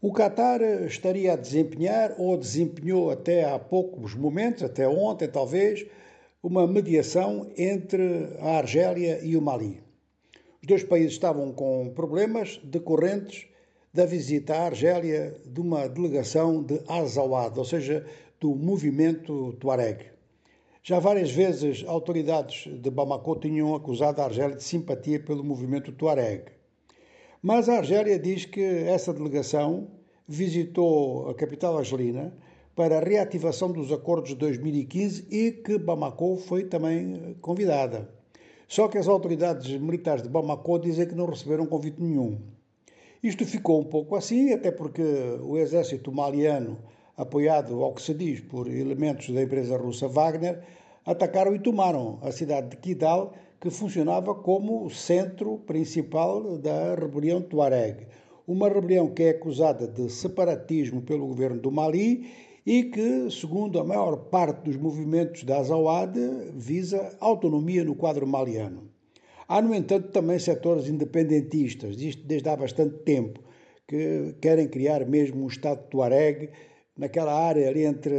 O 0.00 0.12
Qatar 0.12 0.62
estaria 0.86 1.32
a 1.32 1.36
desempenhar, 1.36 2.14
ou 2.18 2.36
desempenhou 2.36 3.10
até 3.10 3.44
há 3.44 3.58
poucos 3.58 4.14
momentos, 4.14 4.62
até 4.62 4.88
ontem 4.88 5.26
talvez, 5.26 5.84
uma 6.40 6.68
mediação 6.68 7.50
entre 7.58 8.28
a 8.38 8.58
Argélia 8.58 9.18
e 9.24 9.36
o 9.36 9.42
Mali. 9.42 9.82
Os 10.62 10.68
dois 10.68 10.84
países 10.84 11.14
estavam 11.14 11.52
com 11.52 11.90
problemas 11.96 12.60
decorrentes 12.62 13.48
da 13.92 14.06
visita 14.06 14.54
à 14.54 14.66
Argélia 14.66 15.34
de 15.44 15.60
uma 15.60 15.88
delegação 15.88 16.62
de 16.62 16.80
Azawad, 16.86 17.58
ou 17.58 17.64
seja, 17.64 18.06
do 18.38 18.54
movimento 18.54 19.52
Tuareg. 19.54 20.04
Já 20.80 21.00
várias 21.00 21.32
vezes 21.32 21.84
autoridades 21.84 22.68
de 22.72 22.88
Bamako 22.88 23.34
tinham 23.34 23.74
acusado 23.74 24.22
a 24.22 24.26
Argélia 24.26 24.54
de 24.54 24.62
simpatia 24.62 25.18
pelo 25.18 25.42
movimento 25.42 25.90
Tuareg. 25.90 26.44
Mas 27.40 27.68
a 27.68 27.76
Argélia 27.76 28.18
diz 28.18 28.44
que 28.44 28.60
essa 28.60 29.14
delegação 29.14 29.86
visitou 30.26 31.30
a 31.30 31.34
capital 31.34 31.78
argelina 31.78 32.32
para 32.74 32.98
a 32.98 33.00
reativação 33.00 33.70
dos 33.70 33.92
acordos 33.92 34.30
de 34.30 34.36
2015 34.36 35.26
e 35.30 35.52
que 35.52 35.78
Bamako 35.78 36.36
foi 36.36 36.64
também 36.64 37.36
convidada. 37.40 38.08
Só 38.66 38.88
que 38.88 38.98
as 38.98 39.06
autoridades 39.06 39.70
militares 39.80 40.22
de 40.24 40.28
Bamako 40.28 40.80
dizem 40.80 41.06
que 41.06 41.14
não 41.14 41.26
receberam 41.26 41.64
convite 41.64 42.02
nenhum. 42.02 42.40
Isto 43.22 43.46
ficou 43.46 43.80
um 43.80 43.84
pouco 43.84 44.16
assim, 44.16 44.52
até 44.52 44.72
porque 44.72 45.02
o 45.40 45.56
exército 45.56 46.10
maliano, 46.10 46.76
apoiado 47.16 47.84
ao 47.84 47.94
que 47.94 48.02
se 48.02 48.14
diz 48.14 48.40
por 48.40 48.66
elementos 48.68 49.30
da 49.30 49.42
empresa 49.42 49.76
russa 49.76 50.08
Wagner, 50.08 50.60
atacaram 51.06 51.54
e 51.54 51.60
tomaram 51.60 52.18
a 52.20 52.32
cidade 52.32 52.70
de 52.70 52.76
Kidal, 52.76 53.32
que 53.60 53.70
funcionava 53.70 54.34
como 54.34 54.84
o 54.84 54.90
centro 54.90 55.58
principal 55.66 56.58
da 56.58 56.94
rebelião 56.94 57.42
Tuareg. 57.42 58.06
Uma 58.46 58.68
rebelião 58.68 59.08
que 59.08 59.24
é 59.24 59.30
acusada 59.30 59.86
de 59.86 60.10
separatismo 60.10 61.02
pelo 61.02 61.26
governo 61.26 61.60
do 61.60 61.70
Mali 61.70 62.30
e 62.64 62.84
que, 62.84 63.30
segundo 63.30 63.80
a 63.80 63.84
maior 63.84 64.16
parte 64.16 64.62
dos 64.64 64.76
movimentos 64.76 65.42
da 65.42 65.58
Azawad, 65.58 66.16
visa 66.54 67.16
autonomia 67.20 67.82
no 67.82 67.94
quadro 67.94 68.26
maliano. 68.26 68.88
Há, 69.48 69.60
no 69.60 69.74
entanto, 69.74 70.08
também 70.08 70.38
setores 70.38 70.88
independentistas, 70.88 72.00
isto 72.00 72.26
desde 72.26 72.48
há 72.48 72.56
bastante 72.56 72.98
tempo, 72.98 73.40
que 73.86 74.34
querem 74.40 74.68
criar 74.68 75.06
mesmo 75.06 75.42
um 75.42 75.46
Estado 75.46 75.88
Tuareg 75.88 76.50
naquela 76.98 77.32
área 77.32 77.68
ali 77.68 77.84
entre 77.84 78.12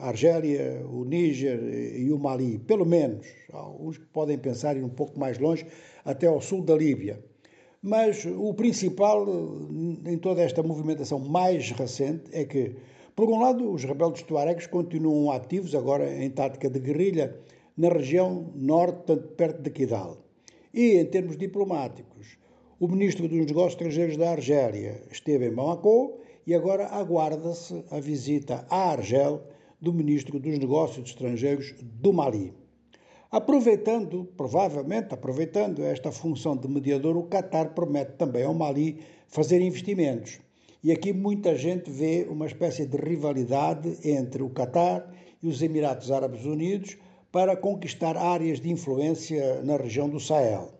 a 0.00 0.08
Argélia, 0.08 0.84
o 0.86 1.04
Níger 1.04 1.58
e 1.96 2.12
o 2.12 2.18
Mali, 2.18 2.58
pelo 2.58 2.84
menos. 2.84 3.26
Alguns 3.50 3.96
podem 4.12 4.36
pensar 4.36 4.76
ir 4.76 4.84
um 4.84 4.90
pouco 4.90 5.18
mais 5.18 5.38
longe, 5.38 5.66
até 6.04 6.26
ao 6.26 6.40
sul 6.40 6.62
da 6.62 6.76
Líbia. 6.76 7.18
Mas 7.82 8.26
o 8.26 8.52
principal 8.52 9.26
em 10.04 10.18
toda 10.18 10.42
esta 10.42 10.62
movimentação 10.62 11.18
mais 11.18 11.70
recente 11.70 12.24
é 12.32 12.44
que, 12.44 12.76
por 13.16 13.30
um 13.30 13.40
lado, 13.40 13.72
os 13.72 13.84
rebeldes 13.84 14.22
tuaregs 14.22 14.66
continuam 14.66 15.32
ativos, 15.32 15.74
agora 15.74 16.14
em 16.22 16.28
tática 16.28 16.68
de 16.68 16.78
guerrilha, 16.78 17.34
na 17.74 17.88
região 17.88 18.52
norte, 18.54 19.04
tanto 19.06 19.28
perto 19.28 19.62
de 19.62 19.70
Kidal. 19.70 20.18
E, 20.74 20.98
em 20.98 21.06
termos 21.06 21.38
diplomáticos, 21.38 22.36
o 22.78 22.86
ministro 22.86 23.26
dos 23.26 23.46
Negócios 23.46 23.72
Estrangeiros 23.72 24.18
da 24.18 24.32
Argélia 24.32 25.02
esteve 25.10 25.46
em 25.46 25.54
Bamako 25.54 26.20
e 26.46 26.54
agora 26.54 26.86
aguarda-se 26.86 27.84
a 27.90 28.00
visita 28.00 28.66
à 28.68 28.90
Argel 28.90 29.42
do 29.80 29.92
ministro 29.92 30.38
dos 30.38 30.58
Negócios 30.58 31.08
Estrangeiros 31.08 31.74
do 31.80 32.12
Mali. 32.12 32.52
Aproveitando, 33.30 34.28
provavelmente 34.36 35.14
aproveitando 35.14 35.84
esta 35.84 36.10
função 36.10 36.56
de 36.56 36.66
mediador, 36.66 37.16
o 37.16 37.28
Qatar 37.28 37.74
promete 37.74 38.12
também 38.12 38.44
ao 38.44 38.52
Mali 38.52 38.98
fazer 39.28 39.60
investimentos. 39.60 40.40
E 40.82 40.90
aqui 40.90 41.12
muita 41.12 41.54
gente 41.54 41.90
vê 41.90 42.26
uma 42.28 42.46
espécie 42.46 42.86
de 42.86 42.96
rivalidade 42.96 43.98
entre 44.02 44.42
o 44.42 44.50
Qatar 44.50 45.08
e 45.42 45.46
os 45.46 45.62
Emirados 45.62 46.10
Árabes 46.10 46.44
Unidos 46.44 46.96
para 47.30 47.56
conquistar 47.56 48.16
áreas 48.16 48.60
de 48.60 48.70
influência 48.70 49.62
na 49.62 49.76
região 49.76 50.08
do 50.08 50.18
Sahel. 50.18 50.79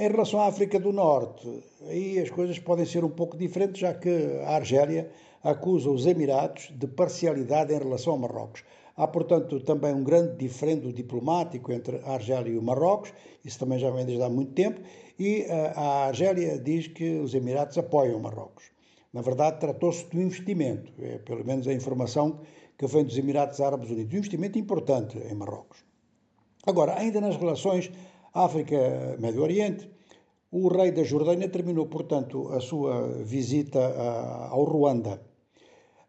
Em 0.00 0.06
relação 0.06 0.40
à 0.40 0.46
África 0.46 0.78
do 0.78 0.92
Norte, 0.92 1.60
aí 1.88 2.20
as 2.20 2.30
coisas 2.30 2.56
podem 2.60 2.86
ser 2.86 3.04
um 3.04 3.10
pouco 3.10 3.36
diferentes, 3.36 3.80
já 3.80 3.92
que 3.92 4.08
a 4.44 4.50
Argélia 4.50 5.10
acusa 5.42 5.90
os 5.90 6.06
Emirados 6.06 6.72
de 6.72 6.86
parcialidade 6.86 7.74
em 7.74 7.78
relação 7.78 8.12
ao 8.12 8.18
Marrocos. 8.20 8.62
Há, 8.96 9.08
portanto, 9.08 9.58
também 9.58 9.92
um 9.92 10.04
grande 10.04 10.36
diferendo 10.36 10.92
diplomático 10.92 11.72
entre 11.72 11.96
a 12.04 12.12
Argélia 12.12 12.52
e 12.52 12.56
o 12.56 12.62
Marrocos, 12.62 13.12
isso 13.44 13.58
também 13.58 13.80
já 13.80 13.90
vem 13.90 14.06
desde 14.06 14.22
há 14.22 14.28
muito 14.28 14.52
tempo, 14.52 14.80
e 15.18 15.40
eh, 15.48 15.72
a 15.74 16.06
Argélia 16.06 16.60
diz 16.60 16.86
que 16.86 17.18
os 17.18 17.34
Emirados 17.34 17.76
apoiam 17.76 18.18
o 18.18 18.22
Marrocos. 18.22 18.66
Na 19.12 19.20
verdade, 19.20 19.58
tratou-se 19.58 20.06
de 20.08 20.16
um 20.16 20.22
investimento, 20.22 20.92
é 21.02 21.18
pelo 21.18 21.44
menos 21.44 21.66
a 21.66 21.72
informação 21.72 22.38
que 22.78 22.86
vem 22.86 23.02
dos 23.02 23.18
Emirados 23.18 23.60
Árabes 23.60 23.90
Unidos, 23.90 24.14
um 24.14 24.18
investimento 24.18 24.60
importante 24.60 25.18
em 25.18 25.34
Marrocos. 25.34 25.84
Agora, 26.64 26.96
ainda 26.96 27.20
nas 27.20 27.36
relações 27.36 27.90
África, 28.38 29.16
Médio 29.18 29.42
Oriente. 29.42 29.90
O 30.50 30.68
rei 30.68 30.92
da 30.92 31.02
Jordânia 31.02 31.48
terminou, 31.48 31.86
portanto, 31.86 32.48
a 32.52 32.60
sua 32.60 33.08
visita 33.24 33.80
ao 34.48 34.62
Ruanda. 34.62 35.20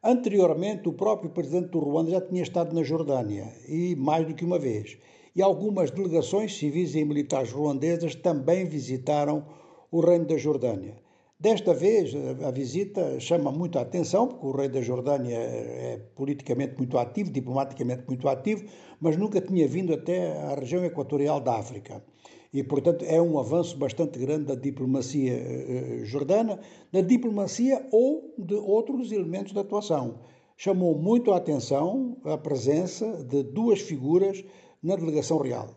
Anteriormente, 0.04 0.88
o 0.88 0.94
próprio 0.94 1.32
presidente 1.32 1.72
do 1.72 1.80
Ruanda 1.80 2.12
já 2.12 2.22
tinha 2.22 2.44
estado 2.44 2.76
na 2.76 2.84
Jordânia, 2.84 3.52
e 3.68 3.96
mais 3.96 4.28
do 4.28 4.36
que 4.36 4.46
uma 4.46 4.60
vez. 4.60 5.00
E 5.36 5.42
algumas 5.42 5.90
delegações 5.90 6.56
civis 6.56 6.94
e 6.94 7.04
militares 7.04 7.52
ruandesas 7.52 8.14
também 8.14 8.64
visitaram 8.66 9.48
o 9.92 10.00
reino 10.00 10.26
da 10.26 10.38
Jordânia. 10.38 10.98
Desta 11.42 11.74
vez, 11.74 12.14
a 12.44 12.52
visita 12.52 13.18
chama 13.18 13.50
muito 13.50 13.80
a 13.80 13.84
atenção, 13.84 14.28
porque 14.28 14.46
o 14.46 14.52
rei 14.52 14.68
da 14.68 14.82
Jordânia 14.82 15.38
é 15.38 15.98
politicamente 16.14 16.76
muito 16.78 16.98
ativo, 16.98 17.32
diplomaticamente 17.32 18.04
muito 18.06 18.28
ativo, 18.28 18.66
mas 19.00 19.16
nunca 19.16 19.40
tinha 19.40 19.66
vindo 19.66 19.94
até 19.94 20.38
a 20.38 20.56
região 20.56 20.84
equatorial 20.84 21.40
da 21.40 21.58
África. 21.58 22.04
E, 22.52 22.62
portanto, 22.62 23.06
é 23.06 23.22
um 23.22 23.40
avanço 23.40 23.78
bastante 23.78 24.20
grande 24.20 24.48
da 24.48 24.56
diplomacia 24.56 25.32
eh, 25.32 26.02
jordana, 26.04 26.60
da 26.92 27.00
diplomacia 27.00 27.88
ou 27.90 28.36
de 28.38 28.56
outros 28.56 29.14
elementos 29.14 29.54
de 29.54 29.60
atuação. 29.60 30.20
Chamou 30.58 30.94
muito 30.98 31.32
a 31.32 31.38
atenção 31.38 32.18
a 32.26 32.38
presença 32.38 33.24
de 33.24 33.44
duas 33.44 33.80
figuras 33.80 34.44
na 34.84 34.98
delegação 34.98 35.38
real: 35.38 35.70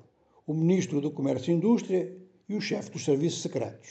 o 0.44 0.54
ministro 0.54 1.00
do 1.00 1.12
Comércio 1.12 1.52
e 1.52 1.54
Indústria 1.54 2.12
e 2.48 2.56
o 2.56 2.60
chefe 2.60 2.90
dos 2.90 3.04
Serviços 3.04 3.42
Secretos. 3.42 3.90